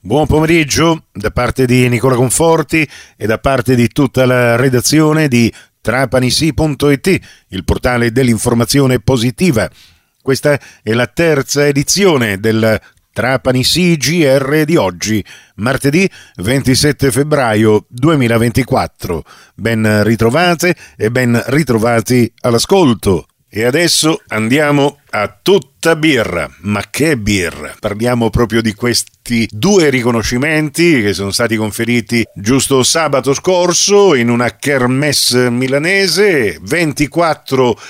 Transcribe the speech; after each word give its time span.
Buon 0.00 0.28
pomeriggio 0.28 1.06
da 1.12 1.32
parte 1.32 1.66
di 1.66 1.88
Nicola 1.88 2.14
Conforti 2.14 2.88
e 3.16 3.26
da 3.26 3.38
parte 3.38 3.74
di 3.74 3.88
tutta 3.88 4.26
la 4.26 4.54
redazione 4.54 5.26
di 5.26 5.52
trapanisi.it, 5.80 7.20
il 7.48 7.64
portale 7.64 8.12
dell'informazione 8.12 9.00
positiva. 9.00 9.68
Questa 10.22 10.56
è 10.84 10.92
la 10.92 11.08
terza 11.08 11.66
edizione 11.66 12.38
del 12.38 12.80
Trapani 13.12 13.64
CGR 13.64 14.62
di 14.64 14.76
oggi, 14.76 15.22
martedì 15.56 16.08
27 16.36 17.10
febbraio 17.10 17.84
2024. 17.88 19.24
Ben 19.56 20.04
ritrovate 20.04 20.76
e 20.96 21.10
ben 21.10 21.42
ritrovati 21.48 22.32
all'ascolto. 22.42 23.26
E 23.50 23.64
adesso 23.64 24.20
andiamo 24.28 24.98
a 25.08 25.34
tutta 25.40 25.96
birra. 25.96 26.50
Ma 26.60 26.84
che 26.90 27.16
birra? 27.16 27.74
Parliamo 27.80 28.28
proprio 28.28 28.60
di 28.60 28.74
questi 28.74 29.48
due 29.50 29.88
riconoscimenti 29.88 31.00
che 31.00 31.14
sono 31.14 31.30
stati 31.30 31.56
conferiti 31.56 32.22
giusto 32.34 32.82
sabato 32.82 33.32
scorso 33.32 34.14
in 34.14 34.28
una 34.28 34.54
kermesse 34.56 35.48
milanese 35.48 36.58
24 36.60 37.80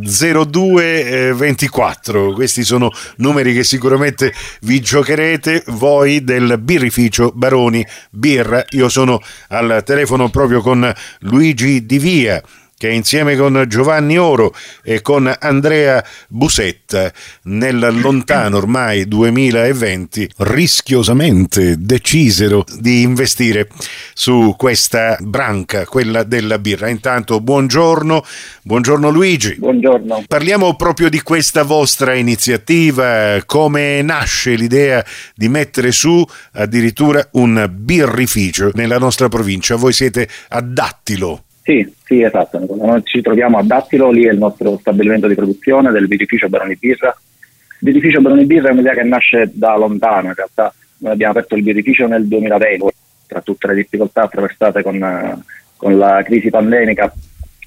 02 0.00 1.32
24. 1.32 2.32
Questi 2.32 2.64
sono 2.64 2.90
numeri 3.18 3.54
che 3.54 3.62
sicuramente 3.62 4.32
vi 4.62 4.80
giocherete 4.80 5.62
voi 5.68 6.24
del 6.24 6.58
birrificio 6.58 7.30
Baroni 7.32 7.86
Birra. 8.10 8.64
Io 8.70 8.88
sono 8.88 9.20
al 9.50 9.80
telefono 9.84 10.28
proprio 10.28 10.60
con 10.60 10.92
Luigi 11.20 11.86
Di 11.86 11.98
Via 12.00 12.42
che 12.84 12.90
insieme 12.90 13.34
con 13.34 13.64
Giovanni 13.66 14.18
Oro 14.18 14.54
e 14.82 15.00
con 15.00 15.34
Andrea 15.40 16.04
Busetta 16.28 17.10
nel 17.44 17.78
lontano 17.98 18.58
ormai 18.58 19.08
2020 19.08 20.32
rischiosamente 20.36 21.76
decisero 21.78 22.62
di 22.78 23.00
investire 23.00 23.68
su 24.12 24.54
questa 24.58 25.16
branca, 25.18 25.86
quella 25.86 26.24
della 26.24 26.58
birra. 26.58 26.90
Intanto 26.90 27.40
buongiorno, 27.40 28.22
buongiorno 28.64 29.08
Luigi. 29.08 29.54
Buongiorno. 29.54 30.24
Parliamo 30.28 30.76
proprio 30.76 31.08
di 31.08 31.22
questa 31.22 31.62
vostra 31.62 32.12
iniziativa, 32.12 33.42
come 33.46 34.02
nasce 34.02 34.56
l'idea 34.56 35.02
di 35.34 35.48
mettere 35.48 35.90
su 35.90 36.22
addirittura 36.52 37.26
un 37.32 37.66
birrificio 37.70 38.72
nella 38.74 38.98
nostra 38.98 39.30
provincia. 39.30 39.74
Voi 39.76 39.94
siete 39.94 40.28
a 40.48 40.60
Dattilo. 40.60 41.44
Sì, 41.64 41.90
sì, 42.04 42.20
esatto. 42.20 42.62
Noi 42.76 43.00
ci 43.04 43.22
troviamo 43.22 43.56
a 43.56 43.62
Dattilo, 43.62 44.10
lì 44.10 44.26
è 44.26 44.30
il 44.30 44.36
nostro 44.36 44.76
stabilimento 44.76 45.26
di 45.28 45.34
produzione 45.34 45.90
del 45.92 46.06
birrificio 46.06 46.50
Baroni 46.50 46.76
Birra. 46.76 47.08
Il 47.08 47.78
birrificio 47.78 48.20
Baroni 48.20 48.44
Birra 48.44 48.68
è 48.68 48.72
un'idea 48.72 48.92
che 48.92 49.02
nasce 49.02 49.50
da 49.50 49.74
lontano, 49.74 50.28
in 50.28 50.34
realtà 50.34 50.74
noi 50.98 51.12
abbiamo 51.12 51.32
aperto 51.32 51.56
il 51.56 51.62
birrificio 51.62 52.06
nel 52.06 52.26
2020, 52.26 52.84
tra 53.26 53.40
tutte 53.40 53.66
le 53.68 53.76
difficoltà 53.76 54.24
attraversate 54.24 54.82
con, 54.82 55.42
con 55.76 55.96
la 55.96 56.22
crisi 56.22 56.50
pandemica, 56.50 57.10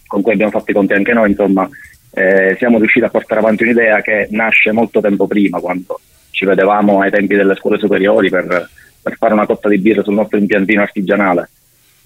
con 0.06 0.22
cui 0.22 0.34
abbiamo 0.34 0.52
fatto 0.52 0.70
i 0.70 0.76
conti 0.76 0.94
anche 0.94 1.14
noi, 1.14 1.32
insomma, 1.32 1.67
eh, 2.11 2.56
siamo 2.59 2.78
riusciti 2.78 3.04
a 3.04 3.09
portare 3.09 3.39
avanti 3.39 3.64
un'idea 3.64 4.02
che 4.02 4.28
nasce 4.30 4.72
molto 4.72 5.02
tempo 5.02 5.26
prima, 5.26 5.59
quando 5.59 6.00
ci 6.30 6.45
vedevamo 6.45 7.02
ai 7.02 7.09
tempi 7.09 7.36
delle 7.36 7.56
scuole 7.56 7.80
superiori 7.80 8.30
per, 8.30 8.70
per 9.02 9.17
fare 9.17 9.34
una 9.34 9.48
cotta 9.48 9.70
di 9.70 9.80
birra 9.80 10.04
sul 10.04 10.14
nostro 10.14 10.38
impiantino 10.38 10.84
artigianale 10.84 11.50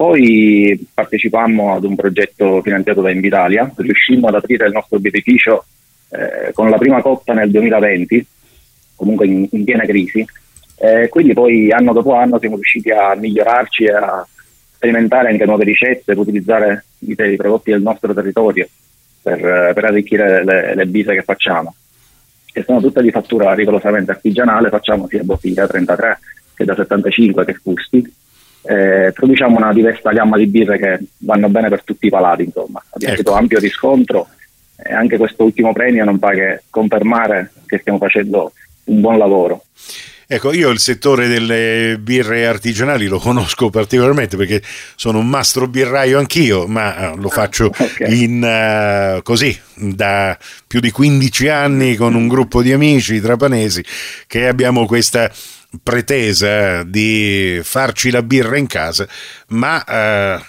poi 0.02 0.88
partecipammo 0.96 1.76
ad 1.76 1.84
un 1.84 1.96
progetto 1.96 2.60
finanziato 2.64 3.02
da 3.02 3.12
Invitalia, 3.12 3.72
riuscimmo 3.76 4.30
ad 4.30 4.34
aprire 4.34 4.66
il 4.66 4.72
nostro 4.72 4.98
birrificio 4.98 5.64
eh, 6.10 6.52
con 6.54 6.72
la 6.72 6.80
prima 6.80 7.04
cotta 7.04 7.34
nel 7.34 7.52
2020, 7.52 8.26
comunque 8.96 9.28
in, 9.28 9.48
in 9.52 9.64
piena 9.64 9.86
crisi, 9.86 10.26
eh, 10.78 11.08
quindi 11.08 11.34
poi 11.34 11.72
anno 11.72 11.94
dopo 11.94 12.16
anno 12.16 12.40
siamo 12.40 12.56
riusciti 12.56 12.90
a 12.90 13.14
migliorarci 13.14 13.84
e 13.84 13.92
a 13.92 14.28
sperimentare 14.74 15.30
anche 15.30 15.46
nuove 15.46 15.66
ricette, 15.66 16.02
per 16.04 16.18
utilizzare 16.18 16.86
i, 17.06 17.12
i 17.16 17.36
prodotti 17.36 17.70
del 17.70 17.84
nostro 17.84 18.12
territorio 18.12 18.68
per, 19.22 19.38
per 19.40 19.86
arricchire 19.86 20.44
le, 20.44 20.74
le 20.74 20.86
birre 20.88 21.14
che 21.14 21.22
facciamo, 21.22 21.76
che 22.52 22.64
sono 22.64 22.82
tutte 22.82 23.04
di 23.04 23.12
fattura 23.12 23.54
rigorosamente 23.54 24.10
artigianale, 24.10 24.70
facciamo 24.70 25.08
sia 25.08 25.22
bottiglia 25.22 25.68
33 25.68 26.20
che 26.56 26.66
da 26.66 26.74
75 26.74 27.46
che 27.46 27.54
fusti 27.54 28.14
eh, 28.64 29.12
produciamo 29.14 29.58
una 29.58 29.74
diversa 29.74 30.12
gamma 30.12 30.38
di 30.38 30.48
birre 30.48 30.78
che 30.78 31.00
vanno 31.20 31.50
bene 31.50 31.70
per 31.70 31.84
tutti 31.84 32.08
i 32.08 32.10
palati, 32.10 32.44
insomma. 32.44 32.84
Abbiamo 32.92 33.14
ecco. 33.14 33.22
avuto 33.22 33.40
ampio 33.40 33.60
riscontro 33.60 34.28
e 34.76 34.94
anche 34.94 35.18
questo 35.18 35.44
ultimo 35.44 35.74
premio 35.74 36.04
non 36.04 36.18
fa 36.18 36.32
che 36.32 36.64
confermare 36.70 37.52
che 37.66 37.80
stiamo 37.80 37.98
facendo 37.98 38.54
un 38.86 39.02
buon 39.02 39.18
lavoro. 39.18 39.64
Ecco, 40.34 40.54
io 40.54 40.70
il 40.70 40.80
settore 40.80 41.28
delle 41.28 41.98
birre 42.00 42.46
artigianali 42.46 43.08
lo 43.08 43.20
conosco 43.20 43.70
particolarmente 43.70 44.38
perché 44.38 44.62
sono 44.96 45.20
un 45.20 45.28
mastro 45.28 45.68
birraio 45.68 46.18
anch'io, 46.18 46.68
ma 46.68 47.12
eh, 47.12 47.18
lo 47.18 47.28
ah, 47.28 47.32
faccio 47.32 47.66
okay. 47.66 48.24
in, 48.24 49.18
uh, 49.18 49.22
così 49.24 49.60
da 49.76 50.38
più 50.66 50.80
di 50.80 50.90
15 50.90 51.50
anni 51.50 51.96
con 51.96 52.16
un 52.16 52.30
gruppo 52.30 52.62
di 52.62 52.72
amici 52.72 53.20
trapanesi 53.20 53.84
che 54.26 54.48
abbiamo 54.48 54.86
questa 54.86 55.30
pretesa 55.84 56.84
di 56.84 57.60
farci 57.64 58.12
la 58.12 58.24
birra 58.24 58.58
in 58.58 58.68
casa, 58.68 59.08
ma 59.48 59.84
eh, 59.84 60.44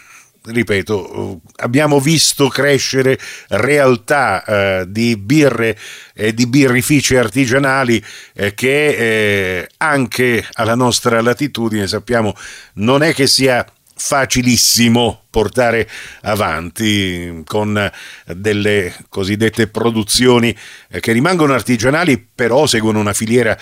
ripeto, 0.44 1.40
abbiamo 1.56 2.00
visto 2.00 2.48
crescere 2.48 3.18
realtà 3.48 4.44
eh, 4.44 4.84
di 4.88 5.16
birre 5.16 5.78
e 6.14 6.34
di 6.34 6.46
birrifici 6.46 7.16
artigianali 7.16 8.02
eh, 8.34 8.54
che 8.54 8.88
eh, 8.88 9.68
anche 9.78 10.44
alla 10.54 10.74
nostra 10.74 11.20
latitudine 11.20 11.86
sappiamo 11.86 12.34
non 12.74 13.02
è 13.02 13.14
che 13.14 13.26
sia 13.26 13.64
facilissimo 13.94 15.22
portare 15.30 15.88
avanti 16.22 17.42
con 17.46 17.90
delle 18.26 18.92
cosiddette 19.08 19.68
produzioni 19.68 20.54
eh, 20.88 20.98
che 20.98 21.12
rimangono 21.12 21.52
artigianali 21.52 22.18
però 22.34 22.66
seguono 22.66 22.98
una 22.98 23.12
filiera 23.12 23.56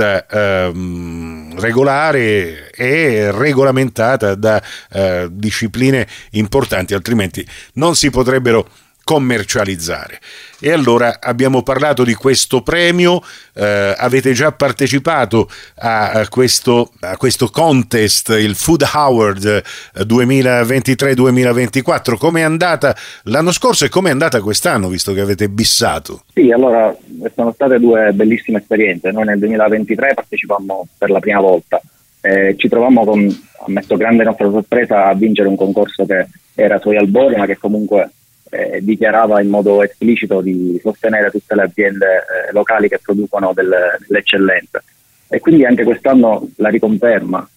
ehm, 0.00 1.58
regolare 1.58 2.70
e 2.70 3.30
regolamentata 3.30 4.34
da 4.34 4.62
eh, 4.90 5.28
discipline 5.30 6.06
importanti, 6.30 6.94
altrimenti 6.94 7.46
non 7.74 7.94
si 7.94 8.10
potrebbero 8.10 8.68
commercializzare. 9.04 10.18
E 10.58 10.72
allora 10.72 11.18
abbiamo 11.20 11.62
parlato 11.62 12.02
di 12.04 12.14
questo 12.14 12.62
premio, 12.62 13.20
eh, 13.54 13.94
avete 13.96 14.32
già 14.32 14.50
partecipato 14.52 15.50
a, 15.76 16.12
a, 16.12 16.28
questo, 16.28 16.90
a, 17.00 17.18
questo, 17.18 17.48
contest, 17.48 18.30
il 18.30 18.54
Food 18.54 18.88
Award 18.90 19.62
2023-2024. 19.98 22.16
Come 22.16 22.40
è 22.40 22.44
andata 22.44 22.96
l'anno 23.24 23.52
scorso 23.52 23.84
e 23.84 23.90
come 23.90 24.08
è 24.08 24.12
andata 24.12 24.40
quest'anno, 24.40 24.88
visto 24.88 25.12
che 25.12 25.20
avete 25.20 25.50
bissato? 25.50 26.22
Sì, 26.32 26.50
allora 26.50 26.96
sono 27.34 27.52
state 27.52 27.78
due 27.78 28.12
bellissime 28.12 28.56
esperienze. 28.58 29.10
Noi 29.10 29.26
nel 29.26 29.38
2023 29.38 30.14
partecipammo 30.14 30.88
per 30.96 31.10
la 31.10 31.20
prima 31.20 31.40
volta. 31.40 31.78
Eh, 32.22 32.54
ci 32.56 32.68
trovammo 32.68 33.04
con, 33.04 33.28
ammesso 33.66 33.96
grande 33.96 34.24
nostra 34.24 34.50
sorpresa, 34.50 35.08
a 35.08 35.14
vincere 35.14 35.48
un 35.48 35.56
concorso 35.56 36.06
che 36.06 36.26
era 36.54 36.78
sui 36.78 36.96
albori, 36.96 37.36
ma 37.36 37.44
che 37.44 37.58
comunque 37.58 38.08
eh, 38.54 38.78
dichiarava 38.82 39.40
in 39.40 39.48
modo 39.48 39.82
esplicito 39.82 40.40
di 40.40 40.78
sostenere 40.80 41.30
tutte 41.30 41.56
le 41.56 41.62
aziende 41.62 42.06
eh, 42.06 42.52
locali 42.52 42.88
che 42.88 43.00
producono 43.02 43.52
delle, 43.52 43.98
dell'eccellenza. 44.06 44.82
E 45.28 45.40
quindi 45.40 45.64
anche 45.64 45.82
quest'anno 45.82 46.48
la 46.56 46.68
riconferma. 46.68 47.48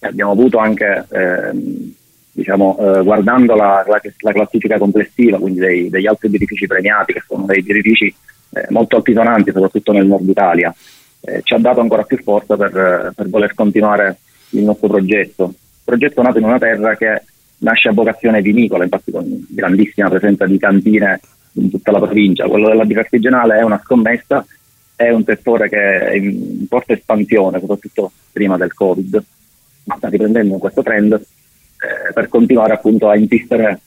Abbiamo 0.00 0.32
avuto 0.32 0.58
anche, 0.58 1.06
ehm, 1.08 1.94
diciamo, 2.32 2.76
eh, 2.78 3.02
guardando 3.02 3.54
la, 3.54 3.82
la, 3.86 4.00
la, 4.18 4.32
classifica 4.32 4.76
complessiva, 4.76 5.38
quindi 5.38 5.60
dei, 5.60 5.88
degli 5.88 6.06
altri 6.06 6.28
birrifici 6.28 6.66
premiati, 6.66 7.14
che 7.14 7.22
sono 7.26 7.44
dei 7.46 7.62
birrifici 7.62 8.14
eh, 8.50 8.66
molto 8.68 8.96
altisonanti, 8.96 9.52
soprattutto 9.52 9.92
nel 9.92 10.06
nord 10.06 10.28
Italia, 10.28 10.74
eh, 11.20 11.40
ci 11.44 11.54
ha 11.54 11.58
dato 11.58 11.80
ancora 11.80 12.02
più 12.02 12.18
forza 12.22 12.56
per, 12.56 13.12
per 13.14 13.28
voler 13.30 13.54
continuare 13.54 14.18
il 14.50 14.64
nostro 14.64 14.88
progetto. 14.88 15.54
Progetto 15.84 16.20
nato 16.20 16.38
in 16.38 16.44
una 16.44 16.58
terra 16.58 16.94
che 16.96 17.22
nasce 17.62 17.88
a 17.88 17.92
vocazione 17.92 18.42
vinicola, 18.42 18.84
infatti 18.84 19.10
con 19.10 19.46
grandissima 19.48 20.08
presenza 20.08 20.46
di 20.46 20.58
cantine 20.58 21.20
in 21.54 21.70
tutta 21.70 21.90
la 21.90 21.98
provincia. 21.98 22.46
Quello 22.46 22.68
della 22.68 22.84
birra 22.84 23.00
artigianale 23.00 23.58
è 23.58 23.62
una 23.62 23.80
scommessa, 23.82 24.44
è 24.94 25.10
un 25.10 25.24
settore 25.24 25.68
che 25.68 25.98
è 26.00 26.14
in 26.14 26.66
forte 26.68 26.94
espansione, 26.94 27.60
soprattutto 27.60 28.12
prima 28.32 28.56
del 28.56 28.72
Covid, 28.72 29.22
ma 29.84 29.96
sta 29.96 30.08
riprendendo 30.08 30.58
questo 30.58 30.82
trend 30.82 31.12
eh, 31.12 32.12
per 32.12 32.28
continuare 32.28 32.74
appunto 32.74 33.08
a 33.08 33.16
insistere 33.16 33.80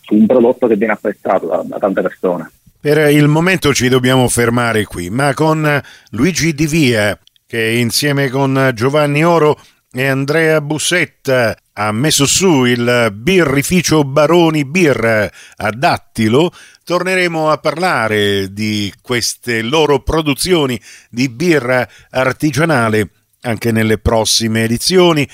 su 0.00 0.14
un 0.14 0.26
prodotto 0.26 0.66
che 0.66 0.76
viene 0.76 0.92
apprezzato 0.92 1.46
da, 1.46 1.62
da 1.64 1.78
tante 1.78 2.02
persone. 2.02 2.50
Per 2.80 3.10
il 3.10 3.28
momento 3.28 3.72
ci 3.72 3.88
dobbiamo 3.88 4.28
fermare 4.28 4.84
qui, 4.84 5.08
ma 5.08 5.32
con 5.32 5.80
Luigi 6.10 6.52
Di 6.52 6.66
Via, 6.66 7.18
che 7.46 7.62
insieme 7.62 8.28
con 8.28 8.72
Giovanni 8.74 9.24
Oro 9.24 9.58
e 9.96 10.08
Andrea 10.08 10.60
Bussetta 10.60 11.56
ha 11.74 11.92
messo 11.92 12.26
su 12.26 12.64
il 12.64 13.12
birrificio 13.12 14.02
Baroni 14.02 14.64
Bir 14.64 15.30
a 15.56 15.70
Dattilo, 15.70 16.52
torneremo 16.82 17.48
a 17.48 17.58
parlare 17.58 18.52
di 18.52 18.92
queste 19.00 19.62
loro 19.62 20.00
produzioni 20.00 20.80
di 21.08 21.28
birra 21.28 21.88
artigianale 22.10 23.08
anche 23.42 23.70
nelle 23.70 23.98
prossime 23.98 24.64
edizioni. 24.64 25.28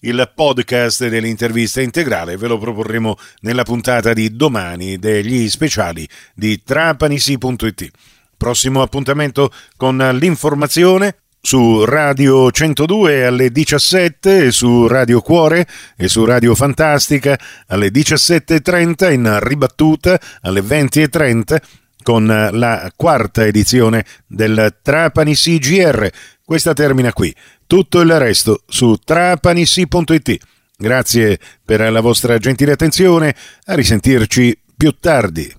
Il 0.00 0.32
podcast 0.34 1.06
dell'intervista 1.08 1.82
integrale 1.82 2.38
ve 2.38 2.48
lo 2.48 2.56
proporremo 2.56 3.18
nella 3.40 3.64
puntata 3.64 4.14
di 4.14 4.34
domani 4.34 4.98
degli 4.98 5.46
speciali 5.50 6.08
di 6.34 6.62
trapanisi.it. 6.62 7.90
Prossimo 8.34 8.80
appuntamento 8.80 9.52
con 9.76 9.96
l'informazione 9.98 11.16
su 11.46 11.84
Radio 11.84 12.50
102 12.50 13.24
alle 13.24 13.52
17, 13.52 14.50
su 14.50 14.88
Radio 14.88 15.20
Cuore 15.20 15.64
e 15.96 16.08
su 16.08 16.24
Radio 16.24 16.56
Fantastica 16.56 17.38
alle 17.68 17.90
17.30 17.90 19.12
in 19.12 19.38
ribattuta 19.40 20.18
alle 20.40 20.60
20.30 20.60 21.56
con 22.02 22.26
la 22.26 22.90
quarta 22.96 23.46
edizione 23.46 24.04
del 24.26 24.78
Trapani 24.82 25.36
CGR. 25.36 26.10
Questa 26.44 26.72
termina 26.72 27.12
qui. 27.12 27.32
Tutto 27.64 28.00
il 28.00 28.18
resto 28.18 28.62
su 28.66 28.96
trapanissi.it. 28.96 30.36
Grazie 30.76 31.38
per 31.64 31.92
la 31.92 32.00
vostra 32.00 32.38
gentile 32.38 32.72
attenzione. 32.72 33.36
A 33.66 33.74
risentirci 33.74 34.58
più 34.76 34.96
tardi. 34.98 35.54